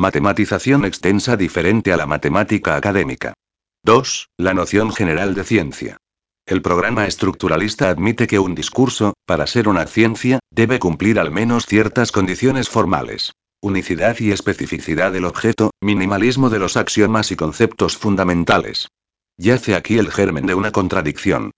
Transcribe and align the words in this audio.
Matematización 0.00 0.86
extensa 0.86 1.36
diferente 1.36 1.92
a 1.92 1.98
la 1.98 2.06
matemática 2.06 2.74
académica. 2.74 3.34
2. 3.84 4.28
La 4.38 4.54
noción 4.54 4.94
general 4.94 5.34
de 5.34 5.44
ciencia. 5.44 5.98
El 6.46 6.62
programa 6.62 7.06
estructuralista 7.06 7.90
admite 7.90 8.26
que 8.26 8.38
un 8.38 8.54
discurso, 8.54 9.12
para 9.26 9.46
ser 9.46 9.68
una 9.68 9.86
ciencia, 9.86 10.38
debe 10.50 10.78
cumplir 10.78 11.18
al 11.18 11.30
menos 11.30 11.66
ciertas 11.66 12.12
condiciones 12.12 12.70
formales. 12.70 13.34
Unicidad 13.60 14.18
y 14.20 14.30
especificidad 14.30 15.12
del 15.12 15.26
objeto, 15.26 15.70
minimalismo 15.82 16.48
de 16.48 16.60
los 16.60 16.78
axiomas 16.78 17.30
y 17.30 17.36
conceptos 17.36 17.98
fundamentales. 17.98 18.88
Yace 19.36 19.74
aquí 19.74 19.98
el 19.98 20.10
germen 20.10 20.46
de 20.46 20.54
una 20.54 20.72
contradicción. 20.72 21.50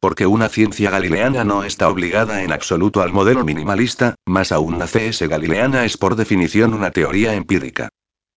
Porque 0.00 0.26
una 0.26 0.48
ciencia 0.48 0.90
galileana 0.90 1.42
no 1.44 1.64
está 1.64 1.88
obligada 1.88 2.42
en 2.42 2.52
absoluto 2.52 3.02
al 3.02 3.12
modelo 3.12 3.44
minimalista, 3.44 4.14
más 4.26 4.52
aún 4.52 4.78
la 4.78 4.86
CS 4.86 5.28
galileana 5.28 5.84
es 5.84 5.96
por 5.96 6.14
definición 6.14 6.72
una 6.74 6.92
teoría 6.92 7.34
empírica. 7.34 7.88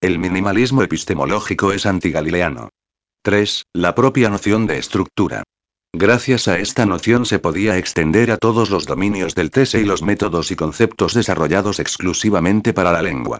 El 0.02 0.18
minimalismo 0.18 0.82
epistemológico 0.82 1.72
es 1.72 1.86
antigalileano. 1.86 2.70
3. 3.22 3.66
La 3.74 3.94
propia 3.94 4.30
noción 4.30 4.66
de 4.66 4.80
estructura. 4.80 5.44
Gracias 5.94 6.48
a 6.48 6.58
esta 6.58 6.88
noción 6.88 7.26
se 7.28 7.38
podía 7.38 7.78
extender 7.78 8.32
a 8.32 8.38
todos 8.38 8.72
los 8.72 8.88
dominios 8.88 9.36
del 9.36 9.52
TESE 9.52 9.82
y 9.82 9.86
los 9.86 10.02
métodos 10.02 10.50
y 10.50 10.56
conceptos 10.56 11.14
desarrollados 11.14 11.80
exclusivamente 11.80 12.74
para 12.74 12.92
la 12.92 13.04
lengua. 13.04 13.40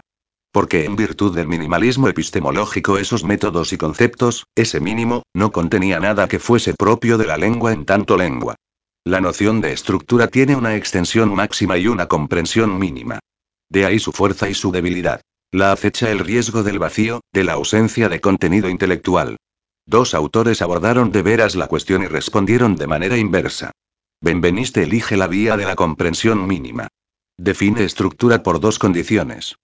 Porque 0.52 0.84
en 0.84 0.96
virtud 0.96 1.34
del 1.34 1.48
minimalismo 1.48 2.08
epistemológico 2.08 2.98
esos 2.98 3.24
métodos 3.24 3.72
y 3.72 3.78
conceptos, 3.78 4.46
ese 4.54 4.80
mínimo, 4.80 5.22
no 5.34 5.50
contenía 5.50 5.98
nada 5.98 6.28
que 6.28 6.38
fuese 6.38 6.74
propio 6.74 7.16
de 7.16 7.26
la 7.26 7.38
lengua 7.38 7.72
en 7.72 7.86
tanto 7.86 8.18
lengua. 8.18 8.54
La 9.02 9.22
noción 9.22 9.62
de 9.62 9.72
estructura 9.72 10.28
tiene 10.28 10.54
una 10.54 10.76
extensión 10.76 11.34
máxima 11.34 11.78
y 11.78 11.88
una 11.88 12.06
comprensión 12.06 12.78
mínima. 12.78 13.18
De 13.70 13.86
ahí 13.86 13.98
su 13.98 14.12
fuerza 14.12 14.50
y 14.50 14.54
su 14.54 14.70
debilidad. 14.70 15.22
La 15.50 15.72
acecha 15.72 16.10
el 16.10 16.18
riesgo 16.18 16.62
del 16.62 16.78
vacío, 16.78 17.22
de 17.32 17.44
la 17.44 17.54
ausencia 17.54 18.10
de 18.10 18.20
contenido 18.20 18.68
intelectual. 18.68 19.38
Dos 19.86 20.14
autores 20.14 20.60
abordaron 20.60 21.10
de 21.12 21.22
veras 21.22 21.56
la 21.56 21.66
cuestión 21.66 22.02
y 22.02 22.06
respondieron 22.06 22.76
de 22.76 22.86
manera 22.86 23.16
inversa. 23.16 23.72
Benveniste 24.20 24.82
elige 24.82 25.16
la 25.16 25.26
vía 25.26 25.56
de 25.56 25.64
la 25.64 25.76
comprensión 25.76 26.46
mínima. 26.46 26.88
Define 27.38 27.84
estructura 27.84 28.42
por 28.42 28.60
dos 28.60 28.78
condiciones. 28.78 29.56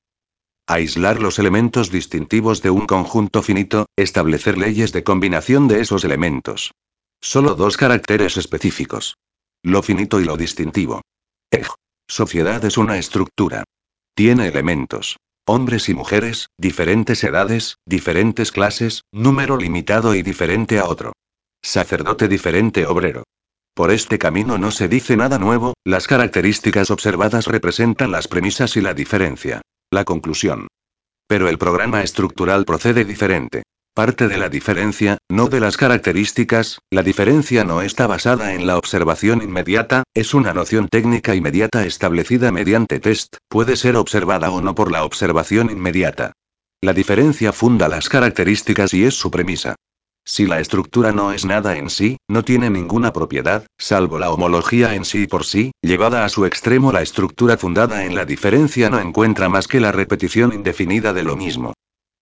Aislar 0.70 1.18
los 1.22 1.38
elementos 1.38 1.90
distintivos 1.90 2.60
de 2.60 2.68
un 2.68 2.86
conjunto 2.86 3.42
finito, 3.42 3.86
establecer 3.96 4.58
leyes 4.58 4.92
de 4.92 5.02
combinación 5.02 5.66
de 5.66 5.80
esos 5.80 6.04
elementos. 6.04 6.72
Solo 7.22 7.54
dos 7.54 7.78
caracteres 7.78 8.36
específicos. 8.36 9.16
Lo 9.62 9.82
finito 9.82 10.20
y 10.20 10.26
lo 10.26 10.36
distintivo. 10.36 11.00
Ej. 11.50 11.68
Sociedad 12.06 12.62
es 12.66 12.76
una 12.76 12.98
estructura. 12.98 13.64
Tiene 14.14 14.46
elementos. 14.48 15.16
Hombres 15.46 15.88
y 15.88 15.94
mujeres, 15.94 16.50
diferentes 16.58 17.24
edades, 17.24 17.78
diferentes 17.86 18.52
clases, 18.52 19.04
número 19.10 19.56
limitado 19.56 20.14
y 20.14 20.22
diferente 20.22 20.78
a 20.78 20.84
otro. 20.84 21.14
Sacerdote 21.62 22.28
diferente 22.28 22.84
obrero. 22.84 23.24
Por 23.72 23.90
este 23.90 24.18
camino 24.18 24.58
no 24.58 24.70
se 24.70 24.86
dice 24.86 25.16
nada 25.16 25.38
nuevo, 25.38 25.72
las 25.82 26.06
características 26.06 26.90
observadas 26.90 27.46
representan 27.46 28.10
las 28.10 28.28
premisas 28.28 28.76
y 28.76 28.82
la 28.82 28.92
diferencia. 28.92 29.62
La 29.90 30.04
conclusión. 30.04 30.68
Pero 31.26 31.48
el 31.48 31.56
programa 31.56 32.02
estructural 32.02 32.66
procede 32.66 33.06
diferente. 33.06 33.62
Parte 33.94 34.28
de 34.28 34.36
la 34.36 34.50
diferencia, 34.50 35.16
no 35.30 35.48
de 35.48 35.60
las 35.60 35.78
características, 35.78 36.80
la 36.90 37.02
diferencia 37.02 37.64
no 37.64 37.80
está 37.80 38.06
basada 38.06 38.52
en 38.52 38.66
la 38.66 38.76
observación 38.76 39.42
inmediata, 39.42 40.04
es 40.14 40.34
una 40.34 40.52
noción 40.52 40.88
técnica 40.88 41.34
inmediata 41.34 41.86
establecida 41.86 42.52
mediante 42.52 43.00
test, 43.00 43.36
puede 43.48 43.76
ser 43.76 43.96
observada 43.96 44.50
o 44.50 44.60
no 44.60 44.74
por 44.74 44.92
la 44.92 45.04
observación 45.04 45.70
inmediata. 45.70 46.32
La 46.82 46.92
diferencia 46.92 47.52
funda 47.52 47.88
las 47.88 48.10
características 48.10 48.92
y 48.92 49.04
es 49.04 49.14
su 49.14 49.30
premisa. 49.30 49.74
Si 50.28 50.46
la 50.46 50.60
estructura 50.60 51.10
no 51.10 51.32
es 51.32 51.46
nada 51.46 51.78
en 51.78 51.88
sí, 51.88 52.18
no 52.28 52.44
tiene 52.44 52.68
ninguna 52.68 53.14
propiedad, 53.14 53.66
salvo 53.78 54.18
la 54.18 54.30
homología 54.30 54.94
en 54.94 55.06
sí 55.06 55.26
por 55.26 55.46
sí, 55.46 55.72
llevada 55.80 56.26
a 56.26 56.28
su 56.28 56.44
extremo 56.44 56.92
la 56.92 57.00
estructura 57.00 57.56
fundada 57.56 58.04
en 58.04 58.14
la 58.14 58.26
diferencia 58.26 58.90
no 58.90 59.00
encuentra 59.00 59.48
más 59.48 59.66
que 59.66 59.80
la 59.80 59.90
repetición 59.90 60.52
indefinida 60.52 61.14
de 61.14 61.22
lo 61.22 61.34
mismo 61.34 61.72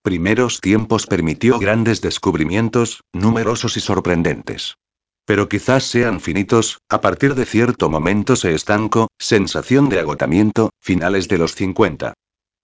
primeros 0.06 0.60
tiempos 0.60 1.04
permitió 1.08 1.58
grandes 1.58 2.00
descubrimientos, 2.00 3.00
numerosos 3.12 3.76
y 3.76 3.80
sorprendentes. 3.80 4.76
Pero 5.24 5.48
quizás 5.48 5.82
sean 5.82 6.20
finitos, 6.20 6.78
a 6.88 7.00
partir 7.00 7.34
de 7.34 7.44
cierto 7.44 7.90
momento 7.90 8.36
se 8.36 8.54
estancó, 8.54 9.08
sensación 9.18 9.88
de 9.88 9.98
agotamiento, 9.98 10.70
finales 10.80 11.26
de 11.26 11.38
los 11.38 11.56
50. 11.56 12.14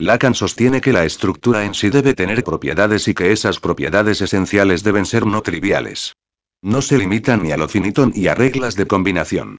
Lacan 0.02 0.34
sostiene 0.34 0.80
que 0.80 0.92
la 0.92 1.04
estructura 1.04 1.64
en 1.64 1.74
sí 1.74 1.88
debe 1.88 2.12
tener 2.12 2.42
propiedades 2.42 3.06
y 3.06 3.14
que 3.14 3.30
esas 3.30 3.60
propiedades 3.60 4.20
esenciales 4.20 4.82
deben 4.82 5.06
ser 5.06 5.26
no 5.26 5.42
triviales. 5.42 6.16
No 6.60 6.82
se 6.82 6.98
limitan 6.98 7.44
ni 7.44 7.52
a 7.52 7.56
lo 7.56 7.68
finito 7.68 8.06
ni 8.06 8.26
a 8.26 8.34
reglas 8.34 8.74
de 8.74 8.88
combinación. 8.88 9.58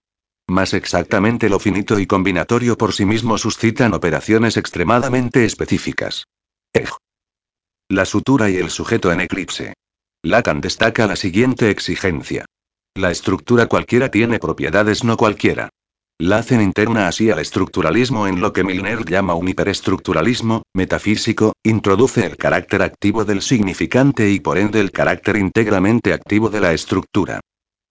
Más 0.49 0.73
exactamente 0.73 1.47
lo 1.47 1.59
finito 1.59 1.97
y 1.97 2.07
combinatorio 2.07 2.77
por 2.77 2.91
sí 2.91 3.05
mismo 3.05 3.37
suscitan 3.37 3.93
operaciones 3.93 4.57
extremadamente 4.57 5.45
específicas. 5.45 6.25
La 7.87 8.03
sutura 8.03 8.49
y 8.49 8.57
el 8.57 8.69
sujeto 8.69 9.13
en 9.13 9.21
eclipse. 9.21 9.75
Lacan 10.23 10.59
destaca 10.59 11.07
la 11.07 11.15
siguiente 11.15 11.69
exigencia. 11.69 12.43
La 12.95 13.11
estructura 13.11 13.67
cualquiera 13.67 14.11
tiene 14.11 14.39
propiedades 14.39 15.05
no 15.05 15.15
cualquiera. 15.15 15.69
La 16.19 16.37
hacen 16.37 16.61
interna 16.61 17.07
así 17.07 17.31
al 17.31 17.39
estructuralismo 17.39 18.27
en 18.27 18.39
lo 18.39 18.53
que 18.53 18.63
Milner 18.63 19.03
llama 19.03 19.33
un 19.33 19.49
hiperestructuralismo, 19.49 20.61
metafísico, 20.73 21.53
introduce 21.63 22.25
el 22.25 22.37
carácter 22.37 22.83
activo 22.83 23.25
del 23.25 23.41
significante 23.41 24.29
y 24.29 24.39
por 24.39 24.57
ende 24.57 24.79
el 24.79 24.91
carácter 24.91 25.37
íntegramente 25.37 26.13
activo 26.13 26.49
de 26.49 26.61
la 26.61 26.73
estructura. 26.73 27.39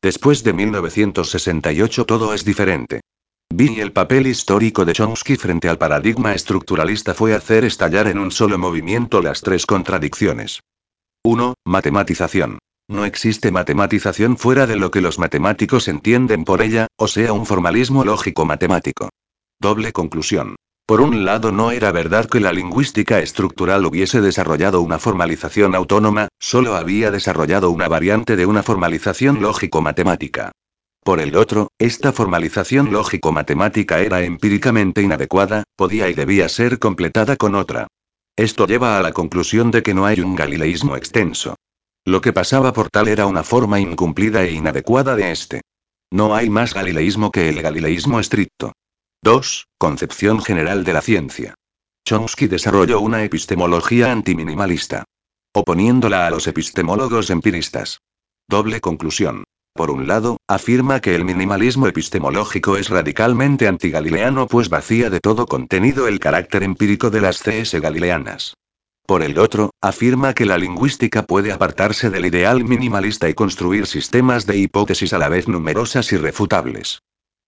Después 0.00 0.44
de 0.44 0.52
1968 0.52 2.06
todo 2.06 2.32
es 2.32 2.44
diferente. 2.44 3.00
Vi 3.52 3.80
el 3.80 3.92
papel 3.92 4.26
histórico 4.26 4.84
de 4.84 4.94
Chomsky 4.94 5.36
frente 5.36 5.68
al 5.68 5.76
paradigma 5.76 6.32
estructuralista 6.32 7.14
fue 7.14 7.34
hacer 7.34 7.64
estallar 7.64 8.06
en 8.06 8.18
un 8.18 8.30
solo 8.30 8.56
movimiento 8.56 9.20
las 9.20 9.42
tres 9.42 9.66
contradicciones. 9.66 10.60
1. 11.24 11.54
Matematización. 11.66 12.58
No 12.92 13.06
existe 13.06 13.50
matematización 13.50 14.36
fuera 14.36 14.66
de 14.66 14.76
lo 14.76 14.90
que 14.90 15.00
los 15.00 15.18
matemáticos 15.18 15.88
entienden 15.88 16.44
por 16.44 16.60
ella, 16.60 16.88
o 16.98 17.08
sea, 17.08 17.32
un 17.32 17.46
formalismo 17.46 18.04
lógico 18.04 18.44
matemático. 18.44 19.08
Doble 19.58 19.92
conclusión. 19.92 20.56
Por 20.84 21.00
un 21.00 21.24
lado, 21.24 21.52
no 21.52 21.70
era 21.70 21.90
verdad 21.90 22.26
que 22.26 22.38
la 22.38 22.52
lingüística 22.52 23.20
estructural 23.20 23.86
hubiese 23.86 24.20
desarrollado 24.20 24.82
una 24.82 24.98
formalización 24.98 25.74
autónoma, 25.74 26.28
solo 26.38 26.76
había 26.76 27.10
desarrollado 27.10 27.70
una 27.70 27.88
variante 27.88 28.36
de 28.36 28.44
una 28.44 28.62
formalización 28.62 29.40
lógico-matemática. 29.40 30.52
Por 31.02 31.20
el 31.20 31.34
otro, 31.34 31.68
esta 31.78 32.12
formalización 32.12 32.92
lógico-matemática 32.92 34.00
era 34.00 34.20
empíricamente 34.20 35.00
inadecuada, 35.00 35.64
podía 35.76 36.10
y 36.10 36.12
debía 36.12 36.46
ser 36.50 36.78
completada 36.78 37.36
con 37.36 37.54
otra. 37.54 37.86
Esto 38.36 38.66
lleva 38.66 38.98
a 38.98 39.02
la 39.02 39.12
conclusión 39.12 39.70
de 39.70 39.82
que 39.82 39.94
no 39.94 40.04
hay 40.04 40.20
un 40.20 40.36
galileísmo 40.36 40.94
extenso. 40.94 41.54
Lo 42.04 42.20
que 42.20 42.32
pasaba 42.32 42.72
por 42.72 42.90
tal 42.90 43.06
era 43.06 43.26
una 43.26 43.44
forma 43.44 43.78
incumplida 43.78 44.42
e 44.42 44.52
inadecuada 44.52 45.14
de 45.14 45.30
este. 45.30 45.60
No 46.10 46.34
hay 46.34 46.50
más 46.50 46.74
galileísmo 46.74 47.30
que 47.30 47.48
el 47.48 47.62
galileísmo 47.62 48.18
estricto. 48.18 48.72
2. 49.22 49.66
Concepción 49.78 50.42
general 50.42 50.82
de 50.82 50.92
la 50.92 51.00
ciencia. 51.00 51.54
Chomsky 52.04 52.48
desarrolló 52.48 53.00
una 53.00 53.22
epistemología 53.22 54.10
antiminimalista. 54.10 55.04
Oponiéndola 55.54 56.26
a 56.26 56.30
los 56.30 56.48
epistemólogos 56.48 57.30
empiristas. 57.30 58.00
Doble 58.48 58.80
conclusión. 58.80 59.44
Por 59.72 59.92
un 59.92 60.08
lado, 60.08 60.38
afirma 60.48 61.00
que 61.00 61.14
el 61.14 61.24
minimalismo 61.24 61.86
epistemológico 61.86 62.76
es 62.76 62.90
radicalmente 62.90 63.68
antigalileano 63.68 64.48
pues 64.48 64.68
vacía 64.68 65.08
de 65.08 65.20
todo 65.20 65.46
contenido 65.46 66.08
el 66.08 66.18
carácter 66.18 66.64
empírico 66.64 67.10
de 67.10 67.20
las 67.20 67.42
CS 67.42 67.80
galileanas. 67.80 68.54
Por 69.06 69.22
el 69.22 69.38
otro, 69.38 69.70
afirma 69.80 70.32
que 70.32 70.46
la 70.46 70.58
lingüística 70.58 71.24
puede 71.24 71.52
apartarse 71.52 72.08
del 72.08 72.26
ideal 72.26 72.64
minimalista 72.64 73.28
y 73.28 73.34
construir 73.34 73.86
sistemas 73.86 74.46
de 74.46 74.56
hipótesis 74.56 75.12
a 75.12 75.18
la 75.18 75.28
vez 75.28 75.48
numerosas 75.48 76.12
y 76.12 76.16
refutables. 76.16 77.02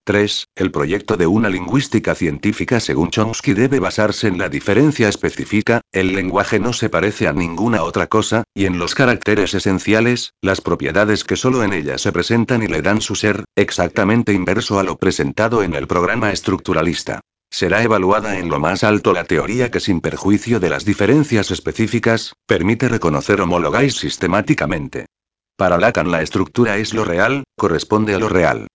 3. 0.07 0.49
El 0.57 0.71
proyecto 0.71 1.17
de 1.17 1.27
una 1.27 1.49
lingüística 1.49 2.15
científica 2.15 2.79
según 2.79 3.11
Chomsky 3.11 3.55
debe 3.55 3.79
basarse 3.79 4.29
en 4.29 4.37
la 4.37 4.51
diferencia 4.51 5.09
específica, 5.09 5.81
el 5.93 6.15
lenguaje 6.15 6.59
no 6.59 6.75
se 6.75 6.91
parece 6.91 7.27
a 7.27 7.33
ninguna 7.33 7.83
otra 7.83 8.09
cosa, 8.09 8.45
y 8.53 8.67
en 8.67 8.79
los 8.79 8.95
caracteres 8.95 9.55
esenciales, 9.55 10.35
las 10.43 10.61
propiedades 10.61 11.25
que 11.25 11.37
solo 11.37 11.63
en 11.63 11.73
ella 11.73 11.97
se 11.97 12.13
presentan 12.13 12.63
y 12.63 12.67
le 12.67 12.83
dan 12.83 13.01
su 13.01 13.15
ser, 13.15 13.45
exactamente 13.57 14.35
inverso 14.35 14.79
a 14.79 14.83
lo 14.83 14.99
presentado 14.99 15.63
en 15.63 15.73
el 15.73 15.87
programa 15.87 16.33
estructuralista. 16.33 17.21
Será 17.55 17.85
evaluada 17.85 18.41
en 18.41 18.49
lo 18.49 18.59
más 18.59 18.83
alto 18.83 19.13
la 19.13 19.23
teoría 19.23 19.71
que 19.71 19.79
sin 19.79 20.01
perjuicio 20.01 20.59
de 20.59 20.69
las 20.69 20.85
diferencias 20.85 21.53
específicas, 21.53 22.35
permite 22.47 22.89
reconocer 22.89 23.41
homologáis 23.41 23.95
sistemáticamente. 23.95 25.07
Para 25.57 25.79
Lacan 25.79 26.11
la 26.11 26.21
estructura 26.21 26.79
es 26.79 26.95
lo 26.95 27.05
real, 27.05 27.45
corresponde 27.57 28.13
a 28.13 28.19
lo 28.19 28.29
real. 28.29 28.67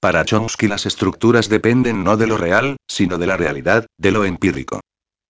Para 0.00 0.26
Chomsky 0.26 0.68
las 0.68 0.84
estructuras 0.84 1.48
dependen 1.48 2.04
no 2.04 2.18
de 2.18 2.26
lo 2.26 2.36
real, 2.36 2.76
sino 2.86 3.16
de 3.16 3.26
la 3.26 3.38
realidad, 3.38 3.86
de 3.96 4.10
lo 4.10 4.26
empírico. 4.26 4.80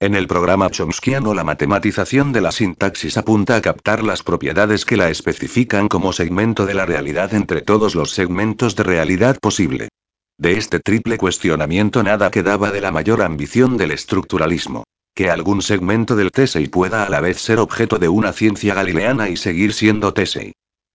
En 0.01 0.17
el 0.17 0.27
programa 0.27 0.69
chomskiano 0.69 1.33
la 1.33 1.45
matematización 1.45 2.33
de 2.33 2.41
la 2.41 2.51
sintaxis 2.51 3.17
apunta 3.19 3.55
a 3.55 3.63
captar 3.63 4.03
las 4.03 4.25
propiedades 4.25 4.85
que 4.85 4.97
la 4.97 5.11
especifican 5.11 5.87
como 5.87 6.13
segmento 6.13 6.67
de 6.67 6.75
la 6.75 6.87
realidad 6.87 7.35
entre 7.35 7.61
todos 7.61 7.95
los 7.95 8.11
segmentos 8.11 8.75
de 8.75 8.83
realidad 8.83 9.39
posible. 9.41 9.91
De 10.39 10.59
este 10.59 10.81
triple 10.81 11.17
cuestionamiento 11.17 12.03
nada 12.03 12.31
quedaba 12.31 12.71
de 12.71 12.83
la 12.83 12.93
mayor 12.93 13.23
ambición 13.23 13.79
del 13.79 13.91
estructuralismo. 13.91 14.85
Que 15.15 15.31
algún 15.31 15.63
segmento 15.63 16.15
del 16.15 16.31
Tesei 16.31 16.69
pueda 16.69 17.05
a 17.05 17.09
la 17.09 17.21
vez 17.21 17.39
ser 17.41 17.59
objeto 17.59 17.99
de 17.99 18.11
una 18.11 18.35
ciencia 18.35 18.75
galileana 18.75 19.31
y 19.31 19.39
seguir 19.39 19.73
siendo 19.73 20.13
Tesei. 20.13 20.53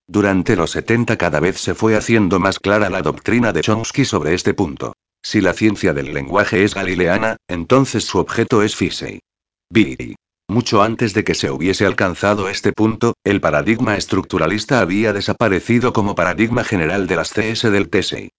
Durante 0.07 0.55
los 0.55 0.71
70 0.71 1.17
cada 1.17 1.39
vez 1.39 1.57
se 1.57 1.73
fue 1.73 1.95
haciendo 1.95 2.39
más 2.39 2.59
clara 2.59 2.91
la 2.91 3.01
doctrina 3.01 3.51
de 3.51 3.61
Chomsky 3.61 4.05
sobre 4.05 4.35
este 4.35 4.53
punto. 4.53 4.93
Si 5.23 5.41
la 5.41 5.53
ciencia 5.53 5.93
del 5.93 6.13
lenguaje 6.13 6.63
es 6.63 6.75
galileana, 6.75 7.37
entonces 7.47 8.03
su 8.03 8.19
objeto 8.19 8.61
es 8.61 8.75
Fisei. 8.75 9.21
Biri. 9.71 10.15
Mucho 10.47 10.83
antes 10.83 11.13
de 11.15 11.23
que 11.23 11.33
se 11.33 11.49
hubiese 11.49 11.85
alcanzado 11.85 12.47
este 12.47 12.73
punto, 12.73 13.13
el 13.23 13.41
paradigma 13.41 13.97
estructuralista 13.97 14.81
había 14.81 15.13
desaparecido 15.13 15.93
como 15.93 16.13
paradigma 16.13 16.63
general 16.63 17.07
de 17.07 17.15
las 17.15 17.31
CS 17.31 17.71
del 17.71 17.89
Tesei. 17.89 18.31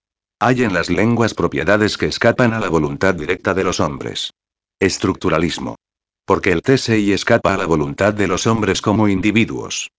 Hay 0.45 0.65
en 0.65 0.75
las 0.75 0.91
lenguas 0.91 1.35
propiedades 1.35 1.97
que 1.97 2.07
escapan 2.07 2.53
a 2.53 2.59
la 2.59 2.69
voluntad 2.69 3.15
directa 3.15 3.55
de 3.55 3.63
los 3.63 3.79
hombres. 3.79 4.33
Estructuralismo. 4.81 5.77
Porque 6.25 6.51
el 6.51 6.63
Tesei 6.63 7.13
escapa 7.13 7.55
a 7.55 7.57
la 7.57 7.65
voluntad 7.65 8.13
de 8.13 8.27
los 8.27 8.49
hombres 8.49 8.83
como 8.83 9.07
individuos. 9.07 9.93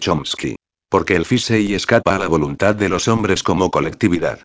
Chomsky. 0.00 0.56
Porque 0.88 1.16
el 1.16 1.26
Fisei 1.26 1.74
escapa 1.74 2.16
a 2.16 2.18
la 2.18 2.28
voluntad 2.28 2.74
de 2.74 2.88
los 2.88 3.08
hombres 3.08 3.42
como 3.42 3.70
colectividad. 3.70 4.42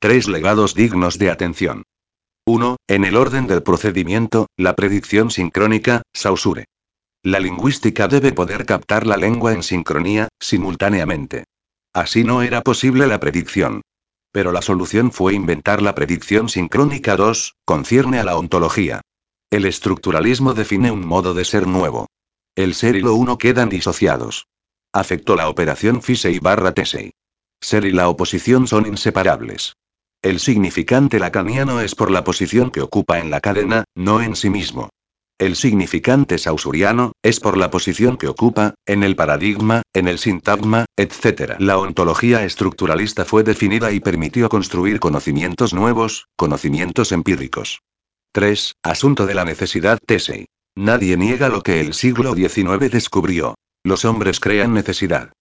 Tres 0.00 0.26
legados 0.26 0.74
dignos 0.74 1.20
de 1.20 1.30
atención. 1.30 1.84
1. 2.44 2.76
En 2.88 3.04
el 3.04 3.16
orden 3.16 3.46
del 3.46 3.62
procedimiento, 3.62 4.48
la 4.56 4.74
predicción 4.74 5.30
sincrónica, 5.30 6.02
Saussure. 6.12 6.64
La 7.22 7.38
lingüística 7.38 8.08
debe 8.08 8.32
poder 8.32 8.66
captar 8.66 9.06
la 9.06 9.16
lengua 9.16 9.52
en 9.52 9.62
sincronía, 9.62 10.26
simultáneamente. 10.40 11.44
Así 11.94 12.24
no 12.24 12.42
era 12.42 12.62
posible 12.62 13.06
la 13.06 13.20
predicción. 13.20 13.82
Pero 14.36 14.52
la 14.52 14.60
solución 14.60 15.12
fue 15.12 15.32
inventar 15.32 15.80
la 15.80 15.94
predicción 15.94 16.50
sincrónica 16.50 17.16
2, 17.16 17.54
concierne 17.64 18.18
a 18.18 18.24
la 18.24 18.36
ontología. 18.36 19.00
El 19.50 19.64
estructuralismo 19.64 20.52
define 20.52 20.90
un 20.90 21.06
modo 21.06 21.32
de 21.32 21.46
ser 21.46 21.66
nuevo. 21.66 22.08
El 22.54 22.74
ser 22.74 22.96
y 22.96 23.00
lo 23.00 23.14
uno 23.14 23.38
quedan 23.38 23.70
disociados. 23.70 24.46
Afectó 24.92 25.36
la 25.36 25.48
operación 25.48 26.02
Fisei 26.02 26.38
barra 26.38 26.74
Tesei. 26.74 27.14
Ser 27.62 27.86
y 27.86 27.92
la 27.92 28.10
oposición 28.10 28.66
son 28.66 28.84
inseparables. 28.84 29.72
El 30.20 30.38
significante 30.38 31.18
lacaniano 31.18 31.80
es 31.80 31.94
por 31.94 32.10
la 32.10 32.22
posición 32.22 32.70
que 32.70 32.82
ocupa 32.82 33.18
en 33.18 33.30
la 33.30 33.40
cadena, 33.40 33.84
no 33.94 34.20
en 34.20 34.36
sí 34.36 34.50
mismo. 34.50 34.90
El 35.38 35.54
significante 35.54 36.38
sausuriano, 36.38 37.12
es 37.22 37.40
por 37.40 37.58
la 37.58 37.70
posición 37.70 38.16
que 38.16 38.26
ocupa, 38.26 38.74
en 38.86 39.02
el 39.02 39.16
paradigma, 39.16 39.82
en 39.92 40.08
el 40.08 40.18
sintagma, 40.18 40.86
etc. 40.96 41.56
La 41.58 41.76
ontología 41.76 42.42
estructuralista 42.44 43.26
fue 43.26 43.42
definida 43.42 43.92
y 43.92 44.00
permitió 44.00 44.48
construir 44.48 44.98
conocimientos 44.98 45.74
nuevos, 45.74 46.26
conocimientos 46.36 47.12
empíricos. 47.12 47.80
3. 48.32 48.72
Asunto 48.82 49.26
de 49.26 49.34
la 49.34 49.44
necesidad 49.44 49.98
Tesei. 50.06 50.46
Nadie 50.74 51.18
niega 51.18 51.50
lo 51.50 51.62
que 51.62 51.80
el 51.80 51.92
siglo 51.92 52.34
XIX 52.34 52.90
descubrió. 52.90 53.56
Los 53.84 54.06
hombres 54.06 54.40
crean 54.40 54.72
necesidad. 54.72 55.32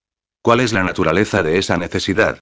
¿Cuál 0.42 0.60
es 0.60 0.74
la 0.74 0.84
naturaleza 0.84 1.42
de 1.42 1.58
esa 1.58 1.78
necesidad? 1.78 2.40